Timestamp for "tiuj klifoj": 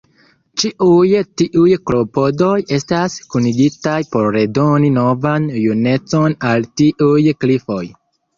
6.83-7.85